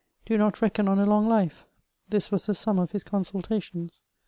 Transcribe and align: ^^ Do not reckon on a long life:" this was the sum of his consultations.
^^ 0.21 0.25
Do 0.25 0.35
not 0.35 0.63
reckon 0.63 0.87
on 0.87 0.97
a 0.97 1.05
long 1.05 1.29
life:" 1.29 1.63
this 2.09 2.31
was 2.31 2.47
the 2.47 2.55
sum 2.55 2.79
of 2.79 2.89
his 2.89 3.03
consultations. 3.03 4.01